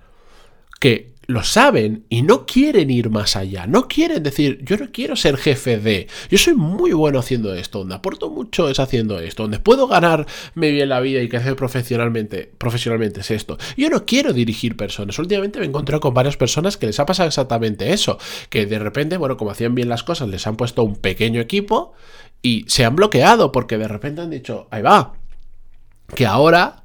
que 0.79 1.15
lo 1.27 1.44
saben 1.44 2.05
y 2.10 2.22
no 2.22 2.46
quieren 2.46 2.89
ir 2.89 3.10
más 3.10 3.36
allá. 3.36 3.65
No 3.67 3.88
quieren 3.88 4.24
decir, 4.24 4.60
yo 4.63 4.77
no 4.77 4.91
quiero 4.91 5.15
ser 5.15 5.38
jefe 5.38 5.77
de. 5.77 6.08
Yo 6.29 6.38
soy 6.38 6.53
muy 6.53 6.94
bueno 6.94 7.20
haciendo 7.20 7.53
esto, 7.53 7.79
donde 7.79 7.96
aporto 7.96 8.29
mucho 8.29 8.70
es 8.70 8.79
haciendo 8.79 9.20
esto, 9.20 9.44
donde 9.44 9.60
puedo 9.60 9.88
ganarme 9.88 10.72
bien 10.72 10.89
la 10.89 11.00
vida 11.00 11.22
y 11.22 11.29
crecer 11.29 11.55
profesionalmente, 11.55 12.51
profesionalmente 12.58 13.22
es 13.22 13.32
esto. 13.32 13.58
Yo 13.75 13.89
no 13.89 14.05
quiero 14.05 14.34
dirigir 14.34 14.77
personas. 14.77 15.17
Últimamente 15.17 15.60
me 15.60 15.65
he 15.65 15.70
encontrado 15.70 16.00
con 16.00 16.13
varias 16.13 16.38
personas 16.38 16.77
que 16.77 16.88
les 16.88 17.00
ha 17.00 17.05
pasado 17.05 17.27
exactamente 17.27 17.91
eso. 17.91 18.20
Que 18.50 18.65
de 18.65 18.79
repente, 18.79 19.17
bueno, 19.17 19.38
como 19.38 19.51
hacían 19.51 19.75
bien 19.75 19.89
las 19.89 20.03
cosas, 20.03 20.29
les 20.29 20.46
han 20.48 20.58
puesto 20.58 20.84
un 20.84 20.96
pequeño 20.96 21.41
equipo 21.41 21.94
y 22.41 22.65
se 22.67 22.86
han 22.86 22.96
bloqueado 22.96 23.51
porque 23.51 23.77
de 23.77 23.88
repente 23.88 24.22
han 24.22 24.29
dicho, 24.29 24.67
ahí 24.70 24.82
va. 24.82 25.13
Que 26.13 26.27
ahora 26.27 26.84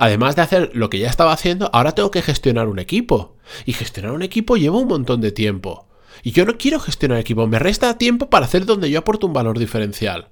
además 0.00 0.34
de 0.34 0.42
hacer 0.42 0.70
lo 0.72 0.88
que 0.88 0.98
ya 0.98 1.10
estaba 1.10 1.32
haciendo, 1.32 1.68
ahora 1.74 1.92
tengo 1.92 2.10
que 2.10 2.22
gestionar 2.22 2.68
un 2.68 2.78
equipo. 2.78 3.36
Y 3.66 3.74
gestionar 3.74 4.12
un 4.12 4.22
equipo 4.22 4.56
lleva 4.56 4.78
un 4.78 4.88
montón 4.88 5.20
de 5.20 5.30
tiempo. 5.30 5.88
Y 6.22 6.32
yo 6.32 6.46
no 6.46 6.56
quiero 6.56 6.80
gestionar 6.80 7.18
equipo, 7.18 7.46
me 7.46 7.58
resta 7.58 7.98
tiempo 7.98 8.30
para 8.30 8.46
hacer 8.46 8.64
donde 8.64 8.90
yo 8.90 8.98
aporto 8.98 9.26
un 9.26 9.34
valor 9.34 9.58
diferencial. 9.58 10.28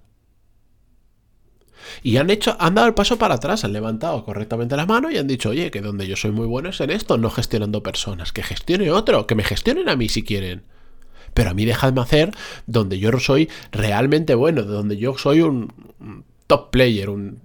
Y 2.02 2.16
han 2.16 2.30
hecho, 2.30 2.56
han 2.58 2.74
dado 2.74 2.88
el 2.88 2.94
paso 2.94 3.18
para 3.18 3.34
atrás, 3.34 3.62
han 3.62 3.74
levantado 3.74 4.24
correctamente 4.24 4.74
la 4.74 4.86
mano 4.86 5.10
y 5.10 5.18
han 5.18 5.26
dicho, 5.26 5.50
oye, 5.50 5.70
que 5.70 5.82
donde 5.82 6.06
yo 6.06 6.16
soy 6.16 6.30
muy 6.30 6.46
bueno 6.46 6.70
es 6.70 6.80
en 6.80 6.90
esto, 6.90 7.18
no 7.18 7.28
gestionando 7.28 7.82
personas, 7.82 8.32
que 8.32 8.42
gestione 8.42 8.90
otro, 8.90 9.26
que 9.26 9.34
me 9.34 9.44
gestionen 9.44 9.90
a 9.90 9.96
mí 9.96 10.08
si 10.08 10.22
quieren. 10.22 10.62
Pero 11.34 11.50
a 11.50 11.54
mí 11.54 11.66
dejadme 11.66 12.00
hacer 12.00 12.30
donde 12.66 12.98
yo 12.98 13.10
soy 13.20 13.50
realmente 13.70 14.34
bueno, 14.34 14.62
donde 14.62 14.96
yo 14.96 15.18
soy 15.18 15.42
un 15.42 15.72
top 16.46 16.70
player, 16.70 17.10
un 17.10 17.42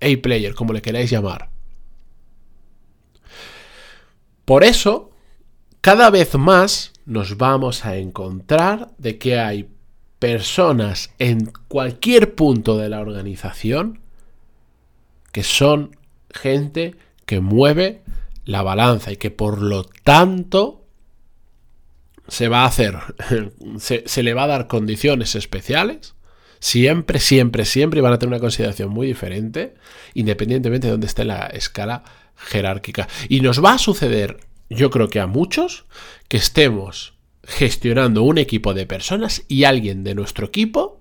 A 0.00 0.22
player, 0.22 0.54
como 0.54 0.72
le 0.72 0.80
queráis 0.80 1.10
llamar. 1.10 1.55
Por 4.46 4.64
eso, 4.64 5.10
cada 5.82 6.08
vez 6.08 6.34
más 6.36 6.92
nos 7.04 7.36
vamos 7.36 7.84
a 7.84 7.96
encontrar 7.96 8.92
de 8.96 9.18
que 9.18 9.38
hay 9.38 9.68
personas 10.18 11.10
en 11.18 11.52
cualquier 11.68 12.34
punto 12.34 12.78
de 12.78 12.88
la 12.88 13.00
organización 13.00 14.00
que 15.32 15.42
son 15.42 15.96
gente 16.30 16.94
que 17.26 17.40
mueve 17.40 18.02
la 18.44 18.62
balanza 18.62 19.12
y 19.12 19.16
que 19.16 19.30
por 19.30 19.60
lo 19.60 19.84
tanto 19.84 20.86
se 22.28 22.48
va 22.48 22.62
a 22.62 22.66
hacer, 22.66 22.96
se, 23.78 24.22
le 24.22 24.32
va 24.32 24.44
a 24.44 24.48
dar 24.48 24.68
condiciones 24.68 25.34
especiales. 25.34 26.14
Siempre, 26.58 27.18
siempre, 27.18 27.64
siempre 27.64 28.00
van 28.00 28.12
a 28.12 28.18
tener 28.18 28.32
una 28.32 28.40
consideración 28.40 28.90
muy 28.90 29.08
diferente, 29.08 29.74
independientemente 30.14 30.86
de 30.86 30.92
dónde 30.92 31.06
esté 31.06 31.24
la 31.24 31.46
escala 31.46 32.04
jerárquica. 32.36 33.08
Y 33.28 33.40
nos 33.40 33.64
va 33.64 33.74
a 33.74 33.78
suceder, 33.78 34.40
yo 34.70 34.90
creo 34.90 35.08
que 35.08 35.20
a 35.20 35.26
muchos, 35.26 35.86
que 36.28 36.36
estemos 36.36 37.14
gestionando 37.42 38.22
un 38.22 38.38
equipo 38.38 38.74
de 38.74 38.86
personas 38.86 39.44
y 39.48 39.64
alguien 39.64 40.04
de 40.04 40.14
nuestro 40.14 40.46
equipo 40.46 41.00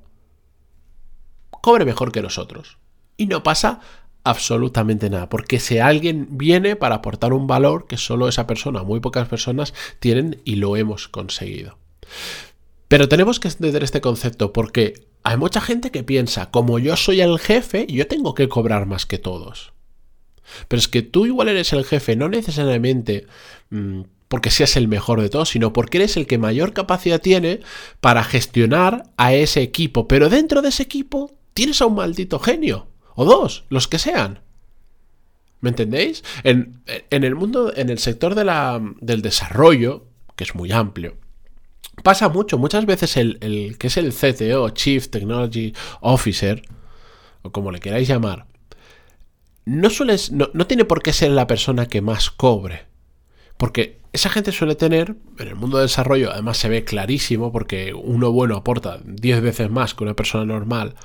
cobre 1.62 1.86
mejor 1.86 2.12
que 2.12 2.22
nosotros. 2.22 2.78
Y 3.18 3.26
no 3.26 3.42
pasa 3.42 3.80
absolutamente 4.24 5.10
nada, 5.10 5.30
porque 5.30 5.60
si 5.60 5.80
alguien 5.80 6.28
viene 6.32 6.76
para 6.76 6.96
aportar 6.96 7.32
un 7.34 7.48
valor 7.48 7.88
que 7.88 7.98
solo 7.98 8.28
esa 8.28 8.48
persona, 8.48 8.84
muy 8.84 9.00
pocas 9.00 9.28
personas 9.28 9.74
tienen 10.00 10.42
y 10.46 10.56
lo 10.56 10.76
hemos 10.76 11.08
conseguido. 11.08 11.78
Pero 12.88 13.08
tenemos 13.08 13.40
que 13.40 13.48
entender 13.48 13.84
este 13.84 14.02
concepto 14.02 14.52
porque 14.52 15.08
hay 15.24 15.38
mucha 15.38 15.62
gente 15.62 15.92
que 15.92 16.04
piensa, 16.04 16.52
como 16.52 16.78
yo 16.80 16.96
soy 16.96 17.22
el 17.22 17.40
jefe, 17.40 17.88
yo 17.88 18.08
tengo 18.08 18.36
que 18.36 18.48
cobrar 18.48 18.86
más 18.86 19.06
que 19.06 19.18
todos. 19.18 19.74
Pero 20.68 20.80
es 20.80 20.88
que 20.88 21.02
tú 21.02 21.26
igual 21.26 21.50
eres 21.50 21.74
el 21.74 21.86
jefe, 21.86 22.16
no 22.16 22.30
necesariamente 22.30 23.26
mm, 23.70 24.02
porque 24.28 24.52
seas 24.52 24.76
el 24.76 24.88
mejor 24.88 25.22
de 25.22 25.30
todos, 25.30 25.50
sino 25.50 25.74
porque 25.74 25.98
eres 25.98 26.18
el 26.18 26.28
que 26.28 26.38
mayor 26.38 26.74
capacidad 26.74 27.22
tiene 27.22 27.62
para 28.02 28.24
gestionar 28.24 29.04
a 29.18 29.34
ese 29.34 29.62
equipo. 29.62 30.08
Pero 30.08 30.30
dentro 30.30 30.62
de 30.62 30.70
ese 30.70 30.84
equipo 30.84 31.34
tienes 31.54 31.82
a 31.82 31.86
un 31.86 31.96
maldito 31.96 32.40
genio, 32.40 32.88
o 33.16 33.26
dos, 33.26 33.66
los 33.70 33.88
que 33.88 34.00
sean. 34.00 34.42
¿Me 35.62 35.70
entendéis? 35.70 36.24
En, 36.44 36.84
el 37.10 37.36
mundo, 37.36 37.74
en 37.76 37.90
el 37.90 37.98
sector 37.98 38.36
de 38.36 38.46
la, 38.46 38.82
del 39.00 39.22
desarrollo, 39.22 40.06
que 40.36 40.44
es 40.44 40.54
muy 40.54 40.72
amplio, 40.72 41.18
pasa 42.04 42.30
mucho. 42.30 42.58
Muchas 42.58 42.86
veces 42.86 43.18
el, 43.18 43.78
que 43.80 43.88
es 43.88 43.98
el 43.98 44.14
CTO, 44.14 44.70
Chief 44.70 45.08
Technology 45.10 45.74
Officer, 46.02 46.62
o 47.42 47.52
como 47.52 47.72
le 47.72 47.80
queráis 47.80 48.08
llamar, 48.08 48.48
no, 49.66 49.90
sueles, 49.90 50.32
no, 50.32 50.50
tiene 50.68 50.86
por 50.86 51.02
qué 51.02 51.12
ser 51.12 51.32
la 51.32 51.48
persona 51.48 51.88
que 51.88 52.02
más 52.02 52.30
cobre. 52.30 52.86
Porque 53.58 54.00
esa 54.14 54.30
gente 54.30 54.52
suele 54.52 54.76
tener, 54.76 55.16
en 55.40 55.48
el 55.48 55.56
mundo 55.56 55.78
del 55.78 55.88
desarrollo, 55.88 56.32
además 56.32 56.58
se 56.58 56.70
ve 56.70 56.84
clarísimo, 56.84 57.52
porque 57.52 57.94
uno 57.94 58.32
bueno 58.32 58.56
aporta 58.56 59.00
10 59.04 59.42
veces 59.42 59.70
más 59.70 59.94
que 59.94 60.04
una 60.04 60.16
persona 60.16 60.46
normal, 60.46 60.96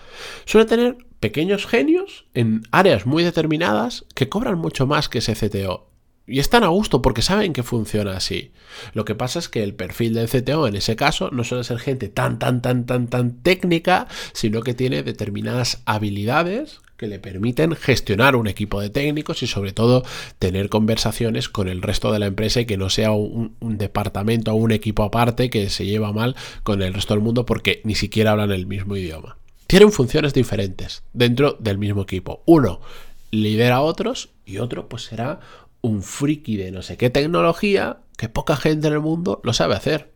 suele 0.44 0.66
tener 0.66 0.98
pequeños 1.20 1.66
genios 1.66 2.26
en 2.34 2.62
áreas 2.70 3.06
muy 3.06 3.22
determinadas 3.22 4.04
que 4.14 4.28
cobran 4.28 4.58
mucho 4.58 4.86
más 4.86 5.08
que 5.08 5.18
ese 5.18 5.34
CTO. 5.34 5.90
Y 6.26 6.38
están 6.38 6.62
a 6.62 6.68
gusto 6.68 7.02
porque 7.02 7.22
saben 7.22 7.52
que 7.52 7.64
funciona 7.64 8.16
así. 8.16 8.52
Lo 8.94 9.04
que 9.04 9.16
pasa 9.16 9.40
es 9.40 9.48
que 9.48 9.64
el 9.64 9.74
perfil 9.74 10.14
del 10.14 10.28
CTO 10.28 10.68
en 10.68 10.76
ese 10.76 10.94
caso 10.94 11.30
no 11.32 11.42
suele 11.42 11.64
ser 11.64 11.80
gente 11.80 12.08
tan, 12.08 12.38
tan, 12.38 12.62
tan, 12.62 12.86
tan, 12.86 13.08
tan 13.08 13.42
técnica, 13.42 14.06
sino 14.32 14.62
que 14.62 14.74
tiene 14.74 15.02
determinadas 15.02 15.82
habilidades 15.86 16.80
que 17.00 17.08
le 17.08 17.18
permiten 17.18 17.74
gestionar 17.74 18.36
un 18.36 18.46
equipo 18.46 18.78
de 18.78 18.90
técnicos 18.90 19.42
y 19.42 19.46
sobre 19.46 19.72
todo 19.72 20.04
tener 20.38 20.68
conversaciones 20.68 21.48
con 21.48 21.66
el 21.66 21.80
resto 21.80 22.12
de 22.12 22.18
la 22.18 22.26
empresa 22.26 22.60
y 22.60 22.66
que 22.66 22.76
no 22.76 22.90
sea 22.90 23.12
un, 23.12 23.56
departamento 23.58 24.52
o 24.52 24.56
un 24.56 24.70
equipo 24.70 25.02
aparte 25.02 25.48
que 25.48 25.70
se 25.70 25.86
lleva 25.86 26.12
mal 26.12 26.36
con 26.62 26.82
el 26.82 26.92
resto 26.92 27.14
del 27.14 27.22
mundo 27.22 27.46
porque 27.46 27.80
ni 27.84 27.94
siquiera 27.94 28.32
hablan 28.32 28.50
el 28.50 28.66
mismo 28.66 28.96
idioma. 28.96 29.38
Tienen 29.66 29.92
funciones 29.92 30.34
diferentes 30.34 31.02
dentro 31.14 31.56
del 31.58 31.78
mismo 31.78 32.02
equipo. 32.02 32.42
Uno 32.44 32.82
lidera 33.30 33.76
a 33.76 33.80
otros 33.80 34.28
y 34.44 34.58
otro 34.58 34.86
pues 34.90 35.04
será 35.04 35.40
un 35.80 36.02
friki 36.02 36.58
de 36.58 36.70
no 36.70 36.82
sé 36.82 36.98
qué 36.98 37.08
tecnología 37.08 38.00
que 38.18 38.28
poca 38.28 38.56
gente 38.56 38.88
en 38.88 38.92
el 38.92 39.00
mundo 39.00 39.40
lo 39.42 39.54
sabe 39.54 39.74
hacer. 39.74 40.12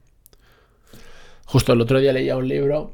Justo 1.46 1.72
el 1.72 1.80
otro 1.80 1.98
día 1.98 2.12
leía 2.12 2.36
un 2.36 2.46
libro 2.46 2.92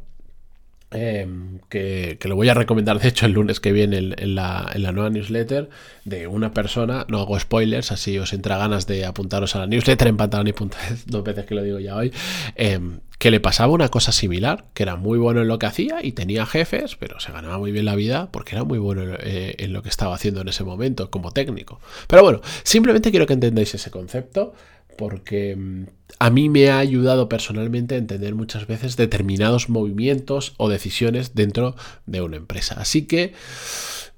Em, 0.93 1.61
que, 1.69 2.19
lo 2.25 2.35
voy 2.35 2.49
a 2.49 2.55
recomendar 2.55 2.99
de 2.99 3.07
hecho 3.07 3.25
el 3.25 3.33
lunes 3.33 3.61
que 3.61 3.71
viene 3.71 3.99
en, 3.99 4.35
la, 4.35 4.73
nueva 4.93 5.09
newsletter 5.09 5.71
de 6.05 6.27
una 6.27 6.53
persona, 6.53 7.07
no 7.09 7.21
hago 7.21 7.39
spoilers, 7.39 7.93
así 7.93 8.19
os 8.19 8.33
entra 8.33 8.59
ganas 8.59 8.89
de 8.89 9.05
apuntaros 9.05 9.55
a 9.55 9.61
la 9.61 9.67
newsletter 9.69 10.09
en 10.09 10.17
pantalón.es, 10.17 11.07
dos 11.07 11.23
veces 11.23 11.47
que 11.47 11.55
lo 11.55 11.63
digo 11.63 11.79
ya 11.79 11.95
hoy, 11.95 12.13
em, 12.57 12.99
que 13.19 13.31
le 13.31 13.39
pasaba 13.39 13.73
una 13.73 13.89
cosa 13.89 14.11
similar, 14.11 14.65
que 14.75 14.83
era 14.83 14.97
muy 14.97 15.19
bueno 15.19 15.43
en 15.43 15.49
lo 15.49 15.61
que 15.61 15.67
hacía 15.67 15.99
y 16.03 16.11
tenía 16.11 16.45
jefes, 16.45 16.97
pero 16.97 17.21
se 17.21 17.31
ganaba 17.31 17.59
muy 17.59 17.71
bien 17.71 17.85
la 17.85 17.95
vida 17.95 18.33
porque 18.33 18.57
era 18.57 18.65
muy 18.65 18.79
bueno 18.79 19.15
eh, 19.21 19.55
en 19.59 19.73
lo 19.73 19.83
que 19.83 19.91
estaba 19.91 20.15
haciendo 20.15 20.41
en 20.41 20.49
ese 20.49 20.65
momento 20.65 21.09
como 21.11 21.31
técnico. 21.31 21.81
Pero 22.09 22.23
bueno, 22.23 22.41
simplemente 22.65 23.11
quiero 23.11 23.27
que 23.27 23.35
entendáis 23.35 23.75
ese 23.75 23.93
concepto 23.93 24.55
porque 24.97 25.57
mm, 25.57 25.85
a 26.19 26.31
mí 26.31 26.49
me 26.49 26.71
ha 26.71 26.79
ayudado 26.79 27.29
personalmente 27.29 27.95
a 27.95 27.99
entender 27.99 28.35
muchas 28.35 28.67
veces 28.67 28.97
determinados 28.97 29.69
movimientos 29.69 30.55
o 30.57 30.69
decisiones 30.69 31.35
dentro 31.35 31.77
de 32.07 32.21
una 32.21 32.37
empresa. 32.37 32.77
Así 32.79 33.07
que 33.07 33.33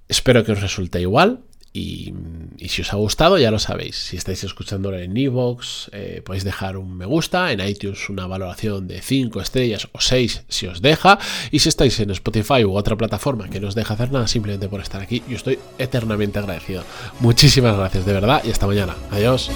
espero 0.09 0.45
que 0.45 0.53
os 0.53 0.61
resulte 0.61 1.01
igual. 1.01 1.41
Y, 1.75 2.13
si 2.69 2.83
os 2.83 2.93
ha 2.93 2.97
gustado, 2.97 3.39
ya 3.39 3.51
lo 3.51 3.59
sabéis. 3.59 3.97
Si 3.97 4.17
estáis 4.17 4.45
escuchándolo 4.45 4.99
en 4.99 5.17
Evox, 5.17 5.89
eh, 5.93 6.21
podéis 6.23 6.45
dejar 6.45 6.77
un 6.77 6.97
me 6.97 7.07
gusta. 7.07 7.51
En 7.51 7.67
iTunes, 7.67 8.11
una 8.11 8.27
valoración 8.27 8.87
de 8.87 9.01
5 9.01 9.41
estrellas 9.41 9.89
o 9.93 10.01
6 10.01 10.45
si 10.49 10.67
os 10.67 10.83
deja. 10.83 11.19
Y 11.51 11.61
si 11.61 11.71
estáis 11.71 11.99
en 12.01 12.11
Spotify 12.11 12.65
u 12.65 12.77
otra 12.77 12.97
plataforma 12.97 13.49
que 13.49 13.59
no 13.59 13.69
os 13.69 13.75
deja 13.75 13.95
hacer 13.95 14.13
nada 14.13 14.29
simplemente 14.29 14.69
por 14.69 14.81
estar 14.83 15.01
aquí, 15.01 15.23
yo 15.27 15.37
estoy 15.37 15.59
eternamente 15.79 16.39
agradecido. 16.39 16.85
Muchísimas 17.21 17.77
gracias, 17.77 18.05
de 18.05 18.13
verdad, 18.13 18.43
y 18.45 18.51
hasta 18.51 18.67
mañana. 18.67 18.95
Adiós. 19.11 19.51